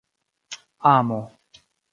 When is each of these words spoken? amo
amo 0.93 1.19